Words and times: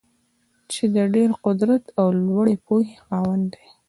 چې 0.71 0.83
د 0.95 0.97
ډېر 1.15 1.29
قدر 1.43 1.69
او 1.99 2.05
لوړې 2.25 2.55
پوهې 2.65 2.95
خاوند 3.03 3.43
دی. 3.53 3.65